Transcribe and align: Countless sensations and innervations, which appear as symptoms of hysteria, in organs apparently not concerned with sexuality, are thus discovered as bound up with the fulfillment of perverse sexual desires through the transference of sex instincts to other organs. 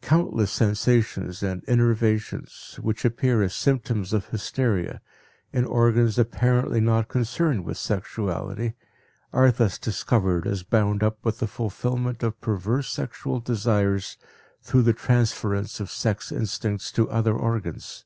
Countless 0.00 0.52
sensations 0.52 1.42
and 1.42 1.64
innervations, 1.64 2.78
which 2.80 3.04
appear 3.04 3.42
as 3.42 3.52
symptoms 3.52 4.12
of 4.12 4.28
hysteria, 4.28 5.00
in 5.52 5.64
organs 5.64 6.20
apparently 6.20 6.80
not 6.80 7.08
concerned 7.08 7.64
with 7.64 7.76
sexuality, 7.76 8.74
are 9.32 9.50
thus 9.50 9.78
discovered 9.80 10.46
as 10.46 10.62
bound 10.62 11.02
up 11.02 11.18
with 11.24 11.40
the 11.40 11.48
fulfillment 11.48 12.22
of 12.22 12.40
perverse 12.40 12.88
sexual 12.92 13.40
desires 13.40 14.18
through 14.62 14.82
the 14.82 14.92
transference 14.92 15.80
of 15.80 15.90
sex 15.90 16.30
instincts 16.30 16.92
to 16.92 17.10
other 17.10 17.34
organs. 17.36 18.04